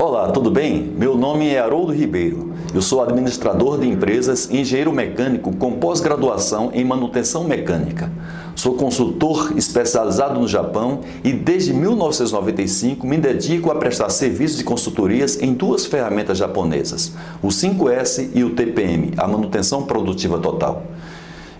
[0.00, 0.94] Olá, tudo bem?
[0.96, 2.52] Meu nome é Haroldo Ribeiro.
[2.72, 8.08] Eu sou administrador de empresas engenheiro mecânico com pós-graduação em manutenção mecânica.
[8.54, 15.42] Sou consultor especializado no Japão e desde 1995 me dedico a prestar serviços de consultorias
[15.42, 20.84] em duas ferramentas japonesas, o 5S e o TPM, a manutenção produtiva total.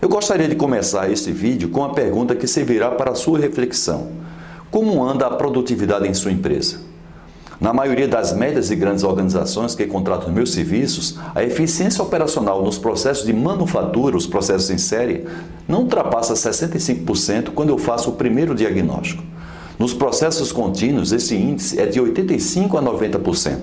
[0.01, 4.07] Eu gostaria de começar este vídeo com uma pergunta que servirá para a sua reflexão.
[4.71, 6.88] Como anda a produtividade em sua empresa?
[7.59, 12.77] Na maioria das médias e grandes organizações que contratam meus serviços, a eficiência operacional nos
[12.77, 15.25] processos de manufatura, os processos em série,
[15.67, 19.21] não ultrapassa 65% quando eu faço o primeiro diagnóstico.
[19.77, 23.57] Nos processos contínuos, esse índice é de 85% a 90%.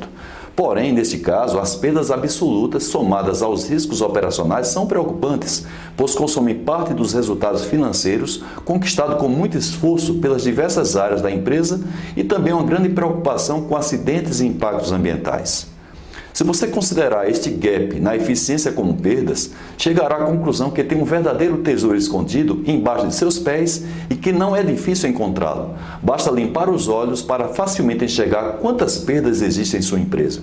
[0.57, 6.95] Porém, neste caso, as perdas absolutas somadas aos riscos operacionais são preocupantes, pois consomem parte
[6.95, 11.85] dos resultados financeiros conquistados com muito esforço pelas diversas áreas da empresa
[12.17, 15.76] e também uma grande preocupação com acidentes e impactos ambientais.
[16.37, 21.05] Se você considerar este gap na eficiência como perdas, chegará à conclusão que tem um
[21.07, 25.75] verdadeiro tesouro escondido embaixo de seus pés e que não é difícil encontrá-lo.
[26.03, 30.43] Basta limpar os olhos para facilmente enxergar quantas perdas existem em sua empresa.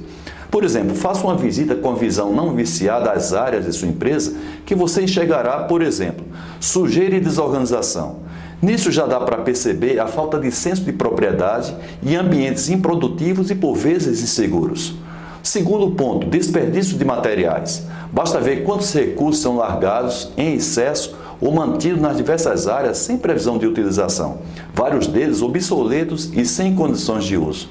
[0.50, 4.34] Por exemplo, faça uma visita com a visão não viciada às áreas de sua empresa
[4.66, 6.26] que você enxergará, por exemplo,
[6.60, 8.16] sujeira e desorganização.
[8.60, 13.56] Nisso já dá para perceber a falta de senso de propriedade e ambientes improdutivos e
[13.56, 14.96] por vezes inseguros.
[15.44, 17.86] Segundo ponto, desperdício de materiais.
[18.14, 23.58] Basta ver quantos recursos são largados em excesso ou mantidos nas diversas áreas sem previsão
[23.58, 24.38] de utilização,
[24.74, 27.68] vários deles obsoletos e sem condições de uso.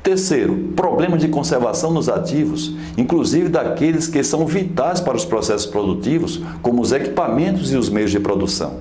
[0.00, 6.40] Terceiro, problemas de conservação nos ativos, inclusive daqueles que são vitais para os processos produtivos,
[6.62, 8.74] como os equipamentos e os meios de produção.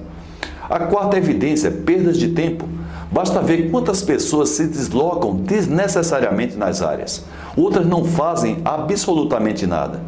[0.70, 2.70] A quarta evidência, perdas de tempo.
[3.12, 7.26] Basta ver quantas pessoas se deslocam desnecessariamente nas áreas.
[7.56, 10.02] Outras não fazem absolutamente nada.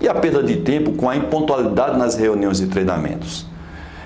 [0.00, 3.46] E a perda de tempo com a impontualidade nas reuniões e treinamentos.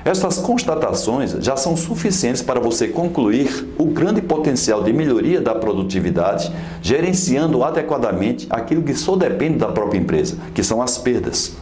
[0.05, 6.53] Estas constatações já são suficientes para você concluir o grande potencial de melhoria da produtividade,
[6.81, 11.53] gerenciando adequadamente aquilo que só depende da própria empresa, que são as perdas.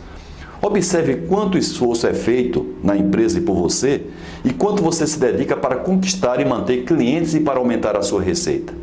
[0.63, 4.07] Observe quanto esforço é feito na empresa e por você
[4.43, 8.23] e quanto você se dedica para conquistar e manter clientes e para aumentar a sua
[8.23, 8.80] receita.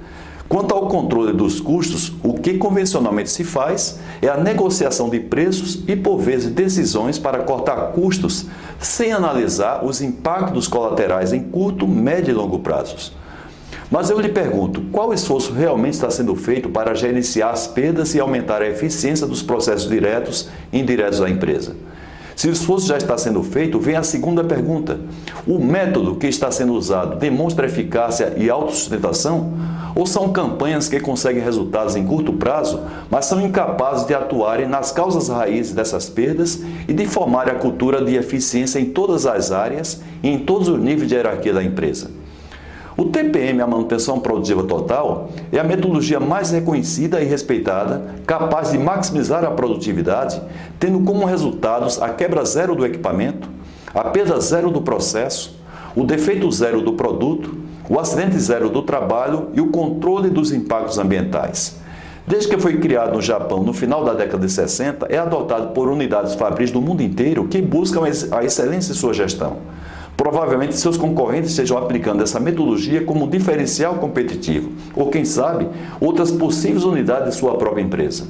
[0.50, 5.84] Quanto ao controle dos custos, o que convencionalmente se faz é a negociação de preços
[5.88, 8.46] e, por vezes, decisões para cortar custos
[8.80, 13.12] sem analisar os impactos colaterais em curto, médio e longo prazos.
[13.92, 18.20] Mas eu lhe pergunto, qual esforço realmente está sendo feito para gerenciar as perdas e
[18.20, 21.76] aumentar a eficiência dos processos diretos e indiretos da empresa?
[22.38, 25.00] Se o esforço já está sendo feito, vem a segunda pergunta.
[25.48, 29.54] O método que está sendo usado demonstra eficácia e autossustentação?
[29.96, 34.92] Ou são campanhas que conseguem resultados em curto prazo, mas são incapazes de atuarem nas
[34.92, 40.04] causas raízes dessas perdas e de formar a cultura de eficiência em todas as áreas
[40.22, 42.12] e em todos os níveis de hierarquia da empresa?
[42.98, 48.80] O TPM, a manutenção produtiva total, é a metodologia mais reconhecida e respeitada, capaz de
[48.80, 50.42] maximizar a produtividade,
[50.80, 53.48] tendo como resultados a quebra zero do equipamento,
[53.94, 55.60] a perda zero do processo,
[55.96, 57.56] o defeito zero do produto,
[57.88, 61.78] o acidente zero do trabalho e o controle dos impactos ambientais.
[62.26, 65.88] Desde que foi criado no Japão no final da década de 60, é adotado por
[65.88, 69.58] unidades fabris do mundo inteiro que buscam a excelência em sua gestão.
[70.18, 75.70] Provavelmente seus concorrentes estejam aplicando essa metodologia como diferencial competitivo, ou quem sabe,
[76.02, 78.26] outras possíveis unidades de sua própria empresa.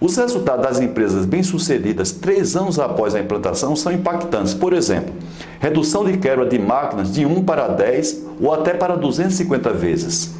[0.00, 4.54] Os resultados das empresas bem-sucedidas três anos após a implantação são impactantes.
[4.54, 5.12] Por exemplo,
[5.58, 10.34] redução de quebra de máquinas de 1 para 10 ou até para 250 vezes.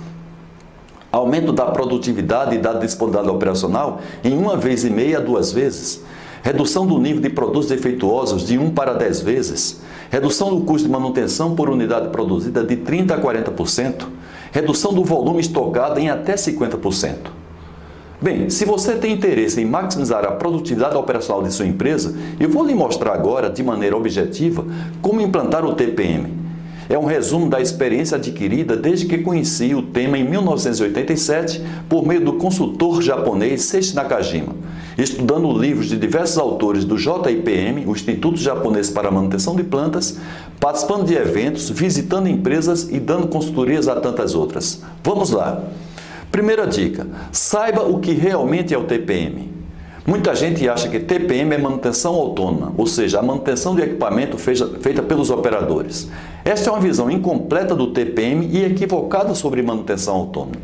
[1.11, 6.05] Aumento da produtividade e da disponibilidade operacional em uma vez e meia a duas vezes.
[6.43, 9.81] Redução do nível de produtos defeituosos de 1 para 10 vezes.
[10.11, 14.07] Redução do custo de manutenção por unidade produzida de 30% a 40%.
[14.51, 17.15] Redução do volume estocado em até 50%.
[18.21, 22.65] Bem, se você tem interesse em maximizar a produtividade operacional de sua empresa, eu vou
[22.65, 24.65] lhe mostrar agora, de maneira objetiva,
[25.03, 26.33] como implantar o TPM.
[26.89, 32.25] É um resumo da experiência adquirida desde que conheci o tema em 1987 por meio
[32.25, 34.55] do consultor japonês Seishi Nakajima
[34.99, 40.19] estudando livros de diversos autores do JIPM, o Instituto Japonês para a Manutenção de Plantas,
[40.59, 44.83] participando de eventos, visitando empresas e dando consultorias a tantas outras.
[45.05, 45.63] Vamos lá.
[46.33, 49.57] Primeira dica: saiba o que realmente é o TPM.
[50.05, 55.03] Muita gente acha que TPM é manutenção autônoma, ou seja, a manutenção de equipamento feita
[55.03, 56.09] pelos operadores.
[56.45, 60.57] Esta é uma visão incompleta do TPM e equivocada sobre manutenção autônoma.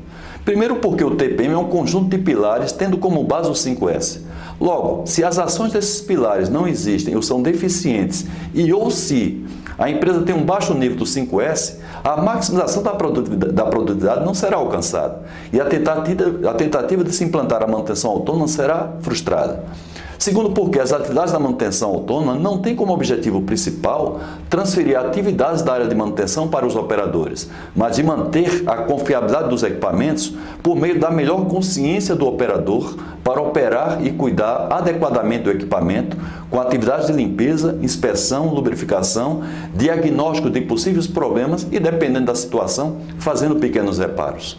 [0.45, 4.21] Primeiro, porque o TPM é um conjunto de pilares tendo como base o 5S.
[4.61, 9.45] Logo, se as ações desses pilares não existem ou são deficientes, e ou se
[9.79, 15.23] a empresa tem um baixo nível do 5S, a maximização da produtividade, não será alcançada
[15.53, 19.65] e a tentativa, a tentativa de se implantar a manutenção autônoma será frustrada.
[20.25, 25.75] Segundo, porque as atividades da manutenção autônoma não têm como objetivo principal transferir atividades da
[25.75, 30.33] área de manutenção para os operadores, mas de manter a confiabilidade dos equipamentos
[30.63, 36.17] por meio da melhor consciência do operador para operar e cuidar adequadamente do equipamento
[36.51, 39.43] com atividades de limpeza, inspeção, lubrificação,
[39.75, 44.59] diagnóstico de possíveis problemas e, dependendo da situação, fazendo pequenos reparos.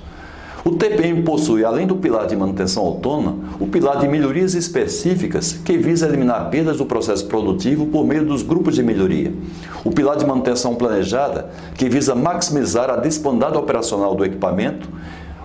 [0.67, 5.77] O TPM possui, além do pilar de manutenção autônoma, o pilar de melhorias específicas que
[5.77, 9.31] visa eliminar perdas do processo produtivo por meio dos grupos de melhoria.
[9.83, 14.89] O pilar de manutenção planejada, que visa maximizar a disponibilidade operacional do equipamento.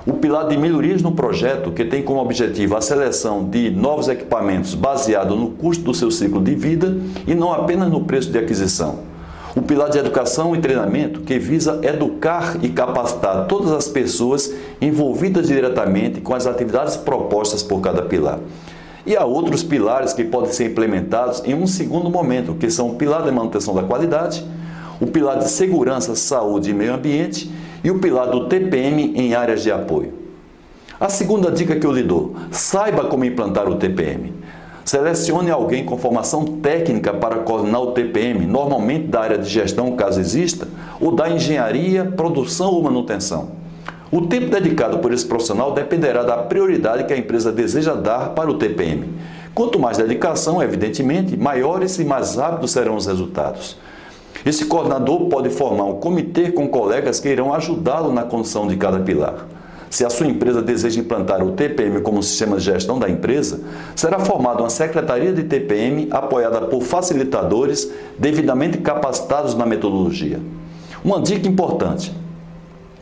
[0.07, 4.75] O pilar de melhorias no projeto, que tem como objetivo a seleção de novos equipamentos
[4.75, 6.97] baseado no custo do seu ciclo de vida
[7.27, 9.10] e não apenas no preço de aquisição.
[9.57, 15.49] O pilar de educação e treinamento, que visa educar e capacitar todas as pessoas envolvidas
[15.49, 18.39] diretamente com as atividades propostas por cada pilar.
[19.05, 22.95] E há outros pilares que podem ser implementados em um segundo momento, que são o
[22.95, 24.45] pilar de manutenção da qualidade,
[25.01, 27.51] o pilar de segurança, saúde e meio ambiente
[27.83, 30.13] e o pilar do TPM em áreas de apoio.
[31.01, 34.35] A segunda dica que eu lhe dou: saiba como implantar o TPM.
[34.85, 40.21] Selecione alguém com formação técnica para coordenar o TPM, normalmente da área de gestão, caso
[40.21, 40.67] exista,
[41.01, 43.61] ou da engenharia, produção ou manutenção.
[44.11, 48.51] O tempo dedicado por esse profissional dependerá da prioridade que a empresa deseja dar para
[48.51, 49.09] o TPM.
[49.55, 53.77] Quanto mais dedicação, evidentemente, maiores e mais rápidos serão os resultados.
[54.45, 58.99] Esse coordenador pode formar um comitê com colegas que irão ajudá-lo na condução de cada
[58.99, 59.47] pilar.
[59.91, 63.61] Se a sua empresa deseja implantar o TPM como sistema de gestão da empresa,
[63.97, 70.41] será formada uma secretaria de TPM apoiada por facilitadores devidamente capacitados na metodologia.
[71.05, 72.15] Uma dica importante: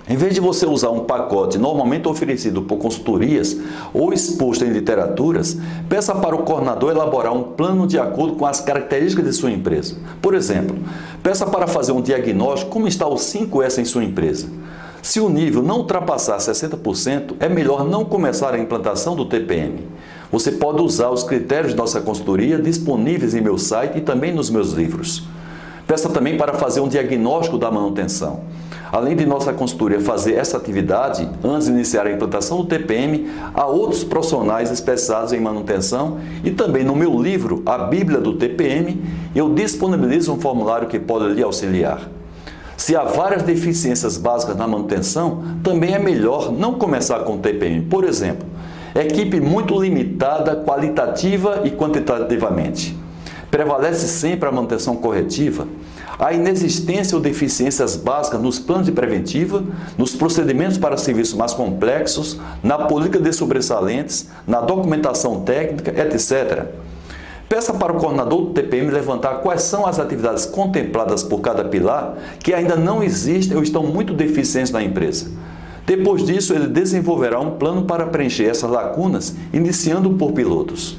[0.08, 3.55] em vez de você usar um pacote normalmente oferecido por consultorias
[3.93, 5.58] ou exposto em literaturas,
[5.90, 9.96] peça para o coordenador elaborar um plano de acordo com as características de sua empresa.
[10.23, 10.79] Por exemplo,
[11.23, 14.49] peça para fazer um diagnóstico como está o 5S em sua empresa.
[15.08, 19.88] Se o nível não ultrapassar 60%, é melhor não começar a implantação do TPM.
[20.31, 24.50] Você pode usar os critérios de nossa consultoria disponíveis em meu site e também nos
[24.50, 25.26] meus livros.
[25.87, 28.40] Peça também para fazer um diagnóstico da manutenção.
[28.93, 33.64] Além de nossa consultoria fazer essa atividade, antes de iniciar a implantação do TPM, há
[33.64, 39.02] outros profissionais especializados em manutenção e também no meu livro, A Bíblia do TPM,
[39.34, 42.17] eu disponibilizo um formulário que pode lhe auxiliar.
[42.78, 47.82] Se há várias deficiências básicas na manutenção, também é melhor não começar com TPM.
[47.82, 48.46] Por exemplo,
[48.94, 52.96] equipe muito limitada qualitativa e quantitativamente.
[53.50, 55.66] Prevalece sempre a manutenção corretiva.
[56.20, 59.64] A inexistência ou deficiências básicas nos planos de preventiva,
[59.98, 66.66] nos procedimentos para serviços mais complexos, na política de sobressalentes, na documentação técnica, etc.
[67.48, 72.18] Peça para o coordenador do TPM levantar quais são as atividades contempladas por cada pilar
[72.40, 75.30] que ainda não existem ou estão muito deficientes na empresa.
[75.87, 80.99] Depois disso, ele desenvolverá um plano para preencher essas lacunas, iniciando por pilotos.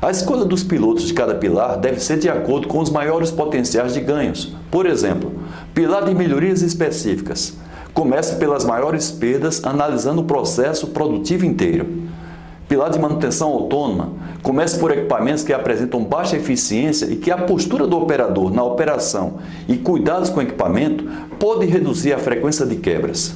[0.00, 3.92] A escolha dos pilotos de cada pilar deve ser de acordo com os maiores potenciais
[3.94, 4.54] de ganhos.
[4.70, 5.32] Por exemplo,
[5.74, 7.54] pilar de melhorias específicas.
[7.92, 12.03] Comece pelas maiores perdas, analisando o processo produtivo inteiro.
[12.68, 17.86] Pilar de manutenção autônoma comece por equipamentos que apresentam baixa eficiência e que a postura
[17.86, 19.34] do operador na operação
[19.68, 21.04] e cuidados com o equipamento
[21.38, 23.34] pode reduzir a frequência de quebras.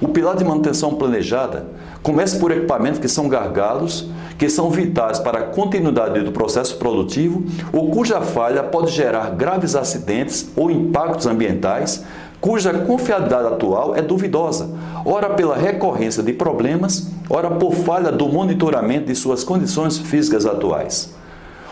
[0.00, 1.66] O pilar de manutenção planejada
[2.02, 7.44] comece por equipamentos que são gargalos, que são vitais para a continuidade do processo produtivo
[7.72, 12.04] ou cuja falha pode gerar graves acidentes ou impactos ambientais,
[12.42, 14.68] cuja confiabilidade atual é duvidosa,
[15.04, 21.14] ora pela recorrência de problemas, ora por falha do monitoramento de suas condições físicas atuais.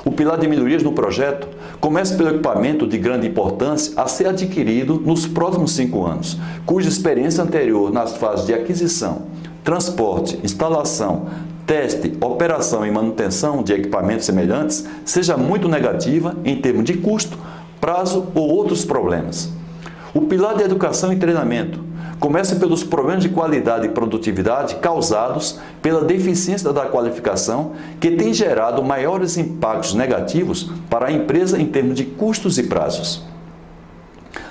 [0.05, 1.49] O pilar de melhorias no projeto
[1.81, 7.43] começa pelo equipamento de grande importância a ser adquirido nos próximos cinco anos, cuja experiência
[7.43, 9.23] anterior nas fases de aquisição,
[9.65, 11.27] transporte, instalação,
[11.67, 17.37] teste, operação e manutenção de equipamentos semelhantes seja muito negativa em termos de custo,
[17.81, 19.59] prazo ou outros problemas.
[20.13, 21.85] O pilar de educação e treinamento
[22.19, 28.83] começa pelos problemas de qualidade e produtividade causados pela deficiência da qualificação, que tem gerado
[28.83, 33.23] maiores impactos negativos para a empresa em termos de custos e prazos.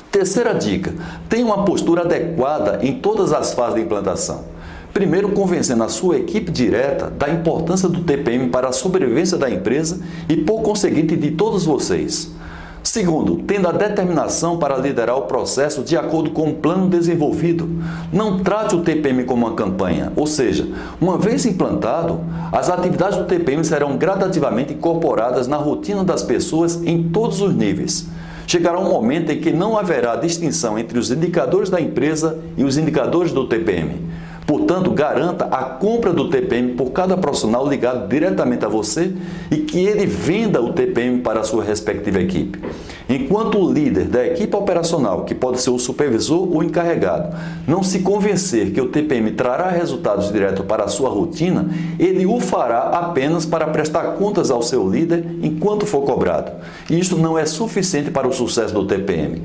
[0.09, 0.93] Terceira dica:
[1.27, 4.45] tenha uma postura adequada em todas as fases da implantação.
[4.93, 9.99] Primeiro, convencendo a sua equipe direta da importância do TPM para a sobrevivência da empresa
[10.27, 12.31] e, por conseguinte, de todos vocês.
[12.81, 17.69] Segundo, tendo a determinação para liderar o processo de acordo com o plano desenvolvido.
[18.11, 20.67] Não trate o TPM como uma campanha, ou seja,
[20.99, 22.21] uma vez implantado,
[22.51, 28.07] as atividades do TPM serão gradativamente incorporadas na rotina das pessoas em todos os níveis.
[28.47, 32.77] Chegará um momento em que não haverá distinção entre os indicadores da empresa e os
[32.77, 34.08] indicadores do TPM.
[34.49, 39.13] Portanto, garanta a compra do TPM por cada profissional ligado diretamente a você
[39.51, 42.59] e que ele venda o TPM para a sua respectiva equipe.
[43.07, 47.37] Enquanto o líder da equipe operacional, que pode ser o supervisor ou encarregado,
[47.67, 52.39] não se convencer que o TPM trará resultados diretos para a sua rotina, ele o
[52.39, 56.53] fará apenas para prestar contas ao seu líder enquanto for cobrado.
[56.89, 59.43] E isso não é suficiente para o sucesso do TPM.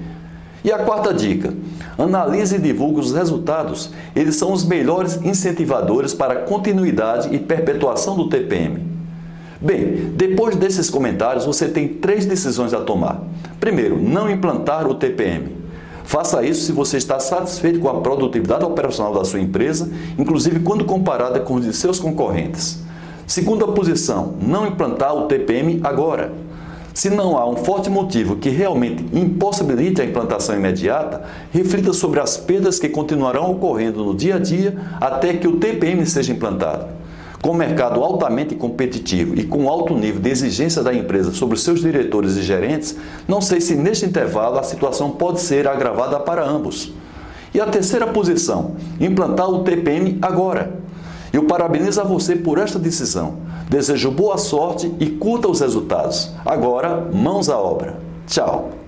[0.64, 1.52] E a quarta dica:
[1.98, 3.90] analise e divulgue os resultados.
[4.14, 8.82] Eles são os melhores incentivadores para a continuidade e perpetuação do TPM.
[9.60, 13.22] Bem, depois desses comentários, você tem três decisões a tomar.
[13.58, 15.64] Primeiro, não implantar o TPM.
[16.04, 20.84] Faça isso se você está satisfeito com a produtividade operacional da sua empresa, inclusive quando
[20.84, 22.84] comparada com os de seus concorrentes.
[23.26, 26.30] Segunda posição, não implantar o TPM agora.
[26.94, 32.36] Se não há um forte motivo que realmente impossibilite a implantação imediata, reflita sobre as
[32.36, 36.86] perdas que continuarão ocorrendo no dia a dia até que o TPM seja implantado.
[37.42, 41.80] Com o mercado altamente competitivo e com alto nível de exigência da empresa sobre seus
[41.80, 42.96] diretores e gerentes,
[43.26, 46.92] não sei se neste intervalo a situação pode ser agravada para ambos.
[47.52, 50.84] E a terceira posição, implantar o TPM agora.
[51.34, 53.38] Eu parabenizo a você por esta decisão.
[53.68, 56.30] Desejo boa sorte e curta os resultados.
[56.46, 57.98] Agora, mãos à obra.
[58.28, 58.83] Tchau!